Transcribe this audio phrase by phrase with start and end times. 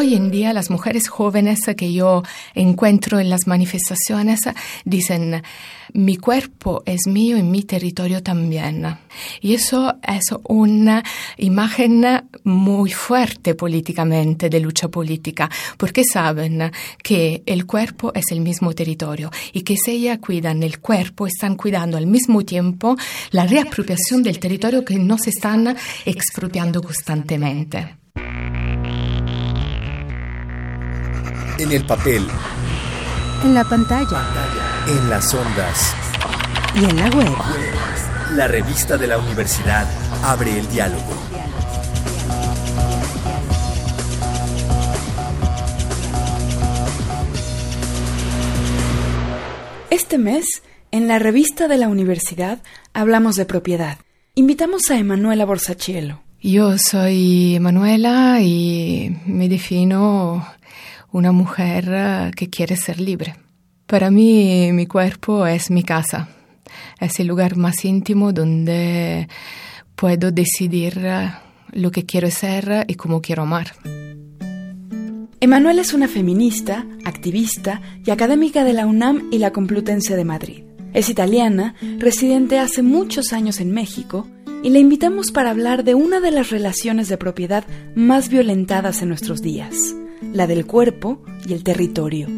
[0.00, 2.22] Hoy en día las mujeres jóvenes que yo
[2.54, 4.40] encuentro en las manifestaciones
[4.86, 5.42] dicen,
[5.92, 8.96] mi cuerpo es mío y mi territorio también.
[9.42, 11.04] Y eso es una
[11.36, 12.06] imagen
[12.44, 16.72] muy fuerte políticamente de lucha política, porque saben
[17.02, 21.56] que el cuerpo es el mismo territorio y que si ellas cuidan el cuerpo, están
[21.56, 22.96] cuidando al mismo tiempo
[23.32, 25.76] la reapropiación del territorio que nos están
[26.06, 27.99] expropiando constantemente.
[31.60, 32.26] En el papel.
[33.44, 34.22] En la pantalla.
[34.88, 35.94] En las ondas.
[36.74, 37.36] Y en la web.
[38.34, 39.86] La revista de la universidad
[40.24, 41.12] abre el diálogo.
[49.90, 52.62] Este mes, en la revista de la universidad,
[52.94, 53.98] hablamos de propiedad.
[54.34, 56.22] Invitamos a Emanuela Borsachielo.
[56.40, 60.42] Yo soy Emanuela y me defino
[61.12, 63.36] una mujer eh, que quiere ser libre.
[63.86, 66.28] Para mí mi cuerpo es mi casa,
[67.00, 69.28] es el lugar más íntimo donde
[69.96, 71.32] puedo decidir eh,
[71.72, 73.72] lo que quiero ser y cómo quiero amar.
[75.42, 80.64] Emanuela es una feminista, activista y académica de la UNAM y la Complutense de Madrid.
[80.92, 84.26] Es italiana, residente hace muchos años en México,
[84.62, 87.64] y la invitamos para hablar de una de las relaciones de propiedad
[87.94, 89.94] más violentadas en nuestros días,
[90.32, 92.28] la del cuerpo y el territorio.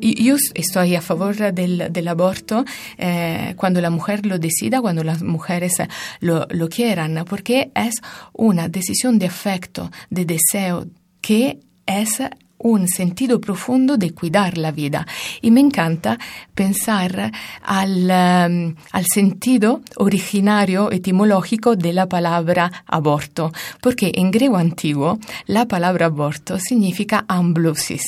[0.00, 2.64] Yo estoy a favor del, aborto
[2.98, 5.72] eh, cuando la mujer lo decida, cuando las mujeres
[6.20, 7.94] lo, lo quieran, porque es
[8.34, 10.86] una decisión de afecto, de deseo
[11.22, 12.20] que es
[12.64, 15.06] un sentido profundo de cuidar la vida.
[15.42, 16.18] Y me encanta
[16.54, 17.30] pensar
[17.62, 25.66] al, um, al, sentido originario etimológico de la palabra aborto, porque en griego antiguo la
[25.68, 28.04] palabra aborto significa amblusis,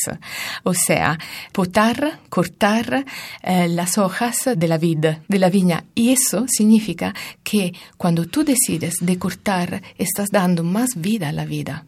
[0.63, 1.19] o sea,
[1.53, 3.05] potar, cortar
[3.43, 5.85] eh, las hojas de la vid, de la viña.
[5.95, 7.15] Y eso significa
[7.45, 11.85] que cuando tú decides de cortar, estás dando más vida a la vida.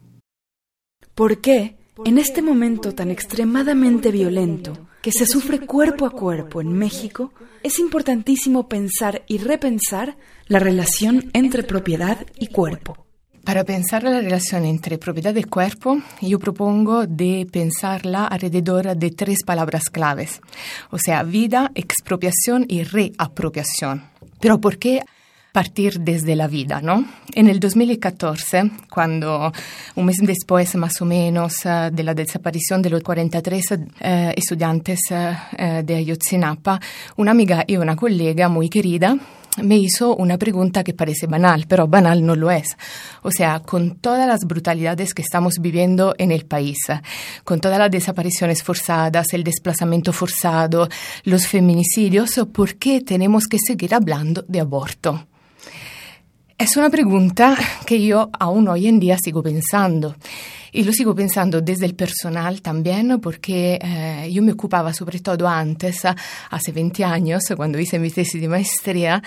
[1.15, 1.78] ¿Por qué?
[2.05, 7.33] En este momento tan extremadamente violento que se sufre cuerpo a cuerpo en México,
[7.63, 10.17] es importantísimo pensar y repensar
[10.47, 13.07] la relación entre propiedad y cuerpo.
[13.45, 19.39] Para pensar la relación entre propiedad y cuerpo, yo propongo de pensarla alrededor de tres
[19.45, 20.41] palabras claves,
[20.91, 24.05] o sea, vida, expropiación y reapropiación.
[24.41, 25.01] Pero ¿por qué
[25.59, 27.05] partir desde la vida, ¿no?
[27.35, 29.53] En el 2014, cuando
[29.97, 35.01] un mes después más o menos eh, de la desaparición de los 43 eh, estudiantes
[35.11, 36.79] eh, de Ayotzinapa,
[37.17, 39.17] una amiga y una colega muy querida
[39.61, 42.77] me hizo una pregunta que parece banal, pero banal no lo es.
[43.23, 46.79] O sea, con todas las brutalidades que estamos viviendo en el país,
[47.43, 50.89] con todas las desapariciones forzadas, el desplazamiento forzado,
[51.25, 55.27] los feminicidios, ¿por qué tenemos que seguir hablando de aborto?
[56.61, 60.17] Es una pregunta que yo aún hoy en día sigo pensando.
[60.73, 65.47] Y lo sigo pensando desde el personal también, porque eh, yo me ocupaba sobre todo
[65.47, 66.03] antes,
[66.51, 69.23] hace 20 años, cuando hice mi tesis de maestría,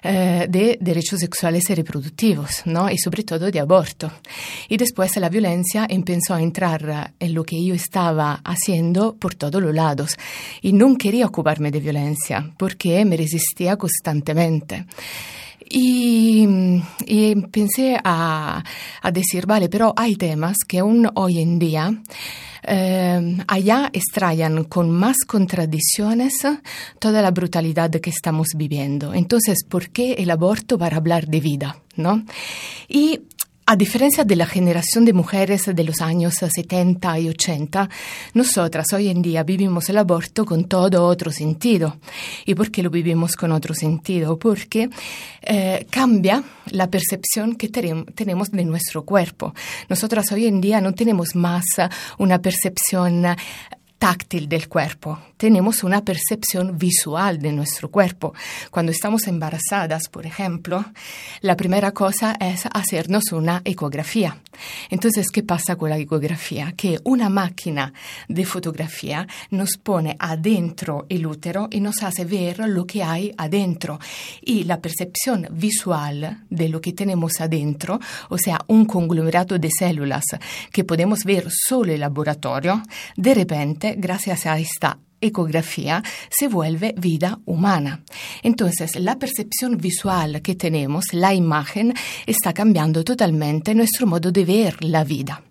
[0.00, 2.88] eh, de derechos sexuales y reproductivos, ¿no?
[2.88, 4.12] y sobre todo de aborto.
[4.68, 9.60] Y después la violencia empezó a entrar en lo que yo estaba haciendo por todos
[9.60, 10.16] los lados.
[10.62, 14.86] Y no quería ocuparme de violencia, porque me resistía constantemente.
[15.68, 16.46] Y,
[17.50, 18.62] pensé a,
[19.12, 22.02] decir, vale, pero hay temas que aún hoy en día
[22.62, 26.34] eh, allá extrañan con más contradicciones
[26.98, 29.14] toda la brutalidad que estamos viviendo.
[29.14, 31.76] Entonces, ¿por qué el aborto para hablar de vida?
[31.96, 32.24] ¿no?
[32.88, 33.22] Y
[33.68, 37.90] a diferencia de la generación de mujeres de los años 70 y 80,
[38.34, 41.96] nosotras hoy en día vivimos el aborto con todo otro sentido.
[42.44, 44.38] ¿Y por qué lo vivimos con otro sentido?
[44.38, 44.88] Porque
[45.42, 49.52] eh, cambia la percepción que tenemos de nuestro cuerpo.
[49.88, 51.64] Nosotras hoy en día no tenemos más
[52.18, 53.26] una percepción
[53.98, 58.34] táctil del cuerpo, tenemos una percepción visual de nuestro cuerpo.
[58.70, 60.84] Cuando estamos embarazadas, por ejemplo,
[61.40, 64.38] la primera cosa es hacernos una ecografía.
[64.88, 66.72] Entonces, ¿qué pasa con la ecografía?
[66.72, 67.92] Que una máquina
[68.28, 73.98] de fotografía nos pone adentro el útero y nos hace ver lo que hay adentro.
[74.40, 78.00] Y la percepción visual de lo que tenemos adentro,
[78.30, 80.24] o sea, un conglomerado de células
[80.72, 82.82] que podemos ver solo en laboratorio,
[83.16, 88.02] de repente, gracias a esta ecografía se vuelve vida humana.
[88.42, 91.94] Entonces, la percepción visual que tenemos, la imagen,
[92.26, 95.42] está cambiando totalmente nuestro modo de ver la vida.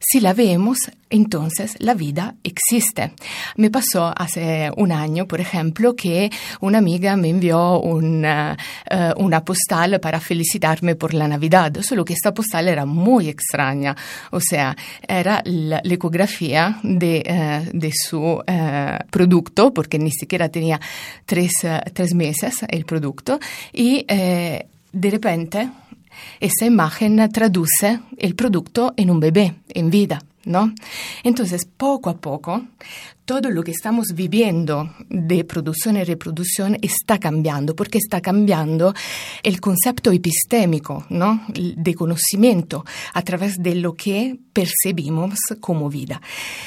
[0.00, 0.78] Si la vemos,
[1.10, 3.12] entonces la vida existe.
[3.56, 8.56] Me pasó hace un año, por ejemplo, que una amiga me envió una,
[8.90, 13.96] eh, una postal para felicitarme por la Navidad, solo que esta postal era muy extraña,
[14.30, 14.76] o sea,
[15.06, 20.80] era la, ecografía de, eh, de su eh, producto, porque ni siquiera tenía
[21.24, 21.52] tres,
[21.94, 23.40] tres meses el producto,
[23.72, 25.68] y de repente
[26.40, 30.22] esa imagen traduce el producto en un bebé, en vida.
[30.44, 30.72] ¿No?
[31.24, 32.62] Entonces, poco a poco,
[33.26, 38.94] todo lo que estamos viviendo de producción y reproducción está cambiando, porque está cambiando
[39.42, 41.42] el concepto epistémico, ¿no?
[41.52, 46.20] De conocimiento a través de lo que percibimos como vida.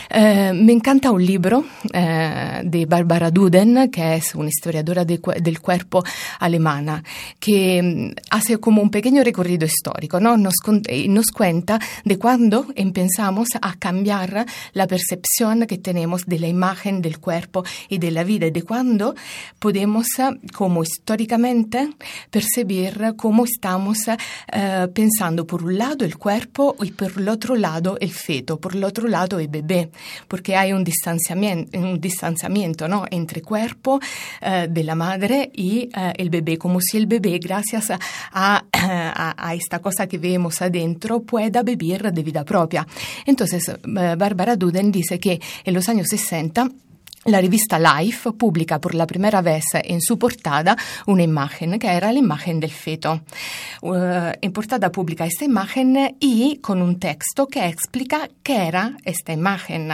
[0.09, 1.63] Eh, me encanta un libro
[1.93, 6.03] eh, de Barbara Duden, que es una historiadora de, del cuerpo
[6.39, 7.01] alemana,
[7.39, 10.35] que mm, hace como un pequeño recorrido histórico, ¿no?
[10.35, 10.55] Nos,
[11.07, 17.19] nos cuenta de cuándo empezamos a cambiar la percepción que tenemos de la imagen del
[17.19, 19.15] cuerpo y de la vida, de cuándo
[19.59, 20.07] podemos,
[20.53, 21.89] como históricamente,
[22.29, 27.97] percibir cómo estamos uh, pensando por un lado el cuerpo y por el otro lado
[27.99, 29.89] el feto, por el otro lado el bebé,
[30.27, 33.05] porque hay un distanciamiento, un distanciamiento ¿no?
[33.09, 33.99] entre cuerpo
[34.41, 37.91] de la madre y el bebé, como si el bebé, gracias
[38.31, 38.63] a,
[39.53, 42.87] esta cosa que vemos adentro, pueda vivir de vida propia.
[43.25, 46.88] Entonces, Barbara Duden dice que en los años 60 10.
[47.25, 52.13] La rivista Life pubblica por la primera vez en su portada una imagen que era
[52.13, 53.21] la imagen del feto.
[53.81, 59.33] Uh, en portada pública esta imagen y con un texto que explica qué era esta
[59.33, 59.91] imagen.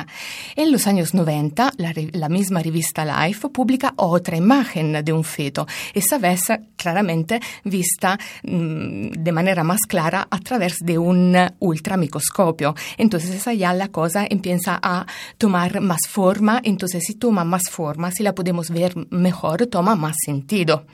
[0.55, 5.67] En los años 90, la, la misma rivista Life publica otra imagen de un feto,
[5.93, 6.43] esa vez
[6.75, 12.75] claramente vista mmm, de manera más clara a través de un ultramicroscopio.
[12.97, 15.05] Entonces esa ya la cosa empieza a
[15.37, 20.15] tomar más forma, entonces si toma más forma, si la podemos ver mejor, toma más
[20.25, 20.85] sentido.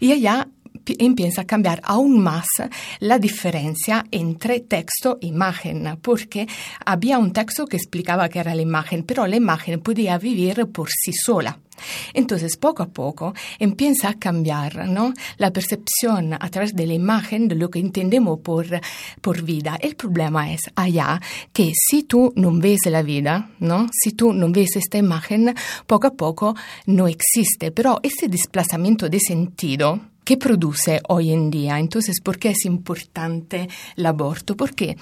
[0.00, 0.48] Y allá
[0.98, 2.46] empieza a cambiar aún más
[3.00, 6.46] la diferencia entre texto e imagen, porque
[6.84, 10.88] había un texto que explicaba que era la imagen, pero la imagen podía vivir por
[10.90, 11.58] sí sola.
[12.12, 15.12] Entonces, poco a poco empieza a cambiar ¿no?
[15.38, 18.66] la percepción a través de la imagen de lo que entendemos por,
[19.20, 19.76] por vida.
[19.80, 21.20] El problema es allá
[21.52, 23.88] que si tú no ves la vida, ¿no?
[23.92, 25.54] si tú no ves esta imagen,
[25.86, 26.54] poco a poco
[26.86, 27.70] no existe.
[27.72, 31.78] Pero ese desplazamiento de sentido, ¿Qué produce hoy en día.
[31.78, 34.56] Entonces, ¿por qué es importante el aborto?
[34.56, 34.96] Porque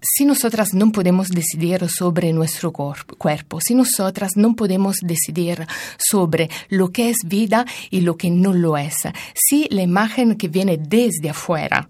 [0.00, 5.66] si nosotras no podemos decidir sobre nuestro cuerpo, si nosotras no podemos decidir
[5.98, 8.94] sobre lo que es vida y lo que no lo es,
[9.34, 11.88] si la imagen que viene desde afuera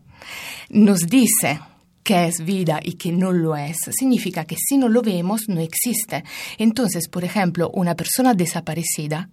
[0.70, 1.60] nos dice
[2.02, 5.60] que es vida y que no lo es, significa que si no lo vemos no
[5.60, 6.24] existe.
[6.56, 9.28] Entonces, por ejemplo, una persona desaparecida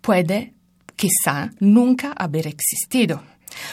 [0.00, 0.54] puede
[0.98, 3.22] quizá nunca haber existido.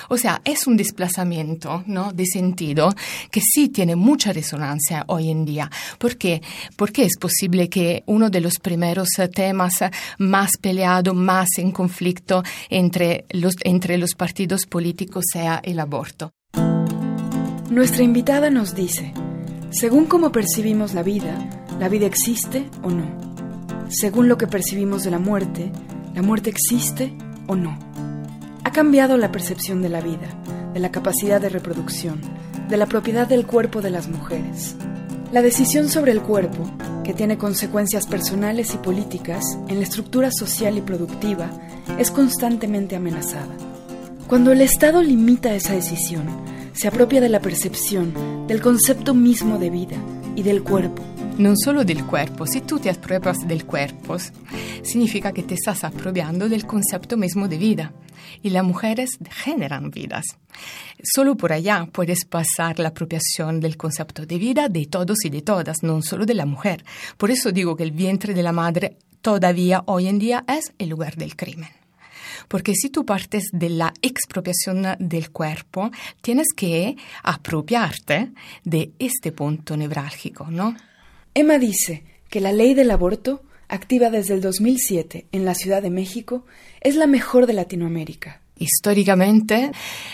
[0.09, 2.13] O sea, es un desplazamiento ¿no?
[2.13, 2.93] de sentido
[3.31, 5.69] que sí tiene mucha resonancia hoy en día.
[5.97, 6.41] ¿Por qué?
[6.77, 9.73] Porque es posible que uno de los primeros temas
[10.17, 16.31] más peleado, más en conflicto entre los, entre los partidos políticos sea el aborto.
[17.69, 19.11] Nuestra invitada nos dice,
[19.71, 23.25] según cómo percibimos la vida, la vida existe o no.
[23.89, 25.71] Según lo que percibimos de la muerte,
[26.15, 27.13] ¿La muerte existe
[27.45, 27.77] o no?
[28.63, 30.29] Ha cambiado la percepción de la vida,
[30.73, 32.21] de la capacidad de reproducción,
[32.69, 34.77] de la propiedad del cuerpo de las mujeres.
[35.33, 36.71] La decisión sobre el cuerpo,
[37.03, 41.49] que tiene consecuencias personales y políticas en la estructura social y productiva,
[41.99, 43.53] es constantemente amenazada.
[44.27, 46.23] Cuando el Estado limita esa decisión,
[46.71, 49.97] se apropia de la percepción, del concepto mismo de vida
[50.37, 51.03] y del cuerpo,
[51.37, 52.45] non solo del cuerpo.
[52.45, 54.17] Si tú te apropias del cuerpo,
[54.83, 57.93] significa que te estás apropiando del concepto mismo de vida.
[58.41, 60.25] Y las mujeres generan vidas.
[61.03, 65.41] Solo por allá puedes pasar la apropiación del concepto de vida de todos y de
[65.41, 66.83] todas, no solo de la mujer.
[67.17, 70.89] Por eso digo que el vientre de la madre todavía hoy en día es el
[70.89, 71.69] lugar del crimen.
[72.47, 78.31] Porque si tú partes de la expropiación del cuerpo, tienes que apropiarte
[78.63, 80.75] de este punto nevrálgico, ¿no?
[81.37, 85.89] Emma dice que la ley del aborto, activa desde el 2007 en la Ciudad de
[85.89, 86.45] México,
[86.79, 89.71] es la mejor de Latinoamérica históricamente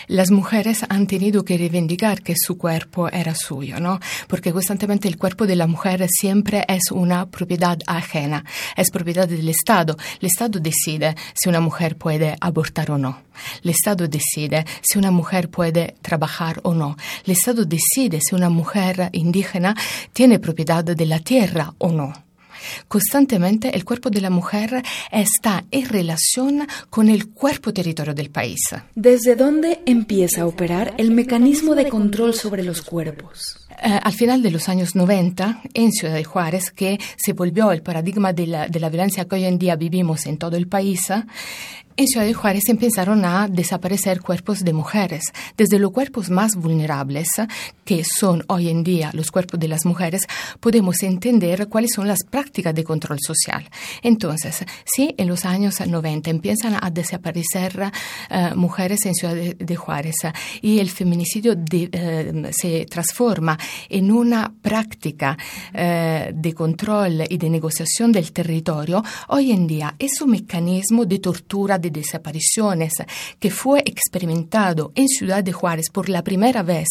[0.08, 4.00] las mujeres han tenido que reivindicar que su cuerpo era suyo, ¿no?
[4.28, 8.44] Porque constantemente el cuerpo de la mujer siempre es una propiedad ajena,
[8.76, 9.96] es propiedad del Estado.
[10.20, 13.22] El Estado decide si una mujer puede abortar o no.
[13.62, 16.96] El Estado decide si una mujer puede trabajar o no.
[17.24, 19.76] El Estado decide si una mujer indígena
[20.12, 22.12] tiene propiedad de la tierra o no.
[22.88, 28.60] Constantemente el cuerpo de la mujer está en relación con el cuerpo territorio del país.
[28.94, 33.56] ¿Desde dónde empieza a operar el mecanismo de control sobre los cuerpos?
[33.84, 37.82] Eh, al final de los años 90, en Ciudad de Juárez, que se volvió el
[37.82, 41.00] paradigma de la, de la violencia que hoy en día vivimos en todo el país,
[41.96, 45.24] en Ciudad de Juárez empezaron a desaparecer cuerpos de mujeres,
[45.56, 47.28] desde los cuerpos más vulnerables,
[47.84, 50.22] que son hoy en día los cuerpos de las mujeres,
[50.60, 53.68] podemos entender cuáles son las prácticas de control social.
[54.02, 57.90] Entonces, si en los años 90 empiezan a desaparecer
[58.30, 60.16] uh, mujeres en Ciudad de, Juárez
[60.60, 63.58] y el feminicidio de, uh, se transforma
[63.88, 65.36] en una práctica
[65.74, 71.18] uh, de control y de negociación del territorio, hoy en día es un mecanismo de
[71.18, 72.92] tortura de desapariciones
[73.38, 76.88] que fue experimentado en Ciudad de Juárez por la primera vez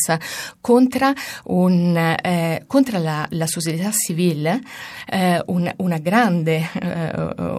[0.61, 7.11] contra, un, eh, contra la, sociedad civil, eh, una, una, grande, eh,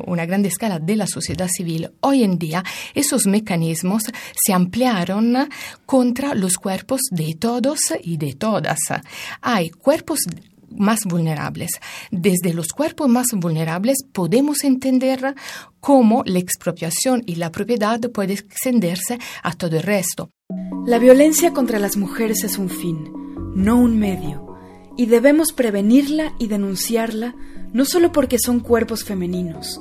[0.07, 2.63] una grande escala de la sociedad civil, hoy en día
[2.95, 5.49] esos mecanismos se ampliaron
[5.87, 8.79] contra los cuerpos de todos y de todas.
[9.41, 10.21] Hay cuerpos
[10.77, 11.71] más vulnerables.
[12.11, 15.35] Desde los cuerpos más vulnerables podemos entender
[15.81, 20.31] cómo la expropiación y la propiedad puede extenderse a todo el resto.
[20.87, 23.11] La violencia contra las mujeres es un fin,
[23.55, 24.57] no un medio,
[24.97, 27.35] y debemos prevenirla y denunciarla
[27.73, 29.81] no solo porque son cuerpos femeninos,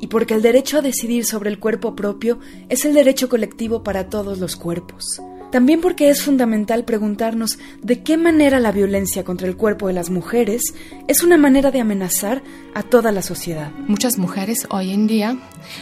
[0.00, 4.08] y porque el derecho a decidir sobre el cuerpo propio es el derecho colectivo para
[4.08, 5.20] todos los cuerpos.
[5.50, 10.08] También porque es fundamental preguntarnos de qué manera la violencia contra el cuerpo de las
[10.08, 10.62] mujeres
[11.08, 12.42] es una manera de amenazar
[12.74, 13.72] a toda la sociedad.
[13.88, 15.36] Muchas mujeres hoy en día,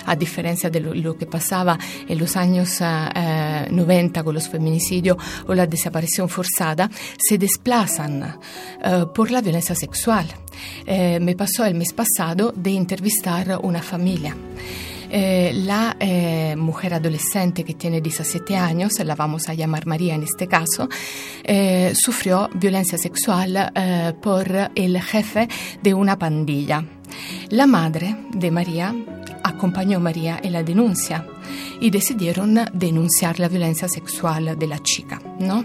[0.06, 5.18] a diferencia de lo, que pasaba en los años uh, uh, 90 con los feminicidios
[5.46, 10.26] o la desaparición forzada, se desplazan uh, por la violencia sexual.
[10.86, 14.34] Eh, me pasó el mes pasado de entrevistar una familia.
[15.10, 20.22] Eh, la eh, mujer adolescente que tiene 17 años, la vamos a llamar María en
[20.22, 20.88] este caso,
[21.44, 23.72] eh, sufrió violencia sexual
[24.20, 25.48] por el jefe
[25.82, 26.84] de una pandilla.
[27.50, 28.94] La madre de María
[29.58, 31.26] acompañó María en la denuncia
[31.80, 35.20] y decidieron denunciar la violencia sexual de la chica.
[35.40, 35.64] ¿no?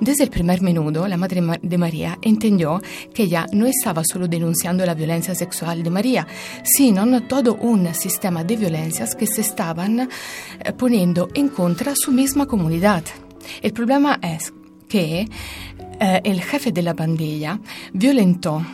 [0.00, 2.80] Desde el primer minuto, la madre de María entendió
[3.12, 6.26] que ella no estaba solo denunciando la violencia sexual de María,
[6.64, 10.08] sino todo un sistema de violencias que se estaban eh,
[10.72, 13.04] poniendo en contra su misma comunidad.
[13.60, 14.52] El problema es
[14.88, 15.28] que
[16.00, 17.60] eh, el jefe de la pandilla
[17.92, 18.64] violentó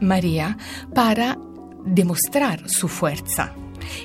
[0.00, 0.56] María
[0.94, 1.38] para
[1.84, 3.54] demostrar su fuerza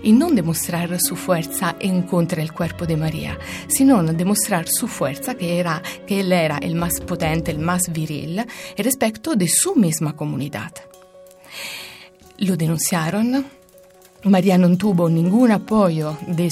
[0.04, 3.38] y non dimostrare su fuerza en contra del cuerpo de María,
[3.68, 8.46] sino demostrar su fuerza, que, era, que él era el más potente, el más viril,
[8.78, 10.72] respecto de su misma comunidad.
[12.38, 13.46] Lo denunciaron,
[14.26, 16.50] María no tuvo ningún apoyo de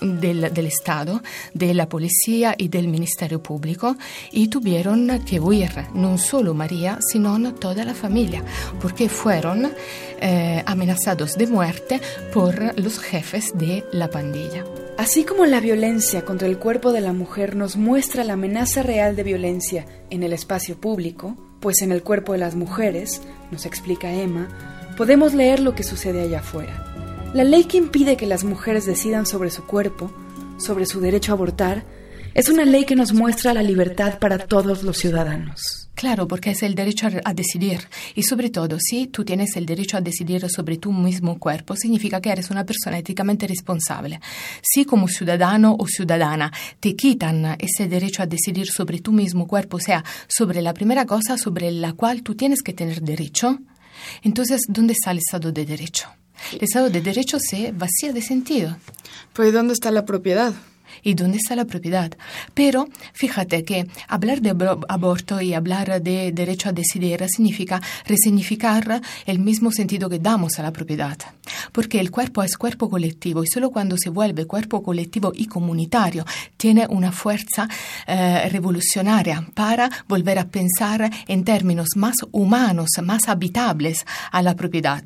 [0.00, 3.96] del, Estado, de la policía y del Ministerio Público
[4.30, 8.42] y tuvieron que huir, no solo María, sino toda la familia,
[8.80, 9.72] porque fueron
[10.20, 12.00] eh, amenazados de muerte
[12.32, 14.64] por los jefes de la pandilla.
[14.96, 19.16] Así como la violencia contra el cuerpo de la mujer nos muestra la amenaza real
[19.16, 24.12] de violencia en el espacio público, pues en el cuerpo de las mujeres, nos explica
[24.12, 24.48] Emma,
[24.96, 26.93] podemos leer lo que sucede allá afuera.
[27.34, 30.08] La ley que impide que las mujeres decidan sobre su cuerpo,
[30.56, 31.84] sobre su derecho a abortar,
[32.32, 35.90] es una ley que nos muestra la libertad para todos los ciudadanos.
[35.96, 37.80] Claro, porque es el derecho a, decidir.
[38.14, 42.20] Y sobre todo, si tú tienes el derecho a decidir sobre tu mismo cuerpo, significa
[42.20, 44.20] que eres una persona éticamente responsable.
[44.62, 49.78] Si como ciudadano o ciudadana te quitan ese derecho a decidir sobre tu mismo cuerpo,
[49.78, 53.58] o sea, sobre la primera cosa sobre la cual tú tienes que tener derecho,
[54.22, 56.08] entonces, ¿dónde está el Estado de Derecho?
[56.52, 58.76] El Estado de Derecho se vacía de sentido.
[59.32, 60.54] Pues ¿dónde está la propiedad?
[61.02, 62.12] ¿Y dónde está la propiedad?
[62.54, 64.50] Pero fíjate que hablar de
[64.88, 70.62] aborto y hablar de derecho a decidir significa resignificar el mismo sentido que damos a
[70.62, 71.18] la propiedad.
[71.72, 76.24] Porque el cuerpo es cuerpo colectivo y solo cuando se vuelve cuerpo colectivo y comunitario
[76.56, 77.68] tiene una fuerza
[78.06, 85.04] eh, revolucionaria para volver a pensar en términos más humanos, más habitables a la propiedad.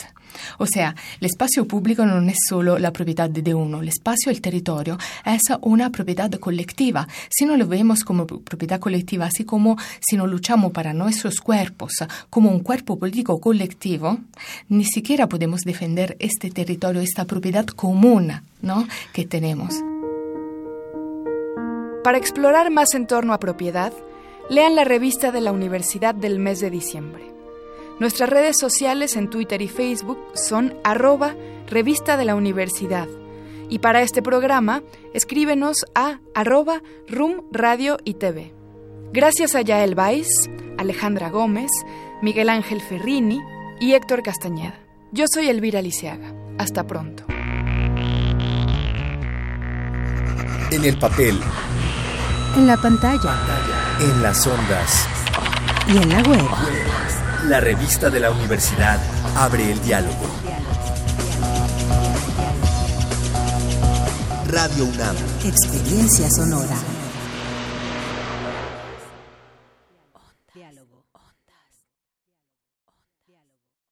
[0.59, 4.41] O sea, el espacio público no es solo la propiedad de uno, el espacio, el
[4.41, 7.07] territorio, es una propiedad colectiva.
[7.31, 11.93] Si no lo vemos como propiedad colectiva, así como si no luchamos para nuestros cuerpos
[12.31, 14.19] como un cuerpo político colectivo,
[14.69, 18.33] ni siquiera podemos defender este territorio, esta propiedad común
[18.63, 18.87] ¿no?
[19.13, 19.75] que tenemos.
[22.05, 23.93] Para explorar más en torno a propiedad,
[24.49, 27.38] lean la revista de la Universidad del mes de diciembre.
[28.01, 31.35] Nuestras redes sociales en Twitter y Facebook son arroba
[31.67, 33.09] revista de la universidad.
[33.69, 34.83] Y para este programa,
[35.15, 38.55] escríbenos a arroba rum radio y TV.
[39.13, 40.29] Gracias a Yael Vais,
[40.79, 41.71] Alejandra Gómez,
[42.23, 43.41] Miguel Ángel Ferrini
[43.81, 44.79] y Héctor Castañeda.
[45.11, 46.33] Yo soy Elvira Liceaga.
[46.57, 47.25] Hasta pronto.
[50.71, 51.39] En el papel.
[52.57, 53.37] En la pantalla.
[54.01, 55.09] En las ondas.
[55.89, 57.28] Y en la web.
[57.47, 58.99] La revista de la universidad
[59.37, 60.27] abre el diálogo.
[64.49, 65.17] Radio UNAM.
[65.45, 66.77] Experiencia sonora.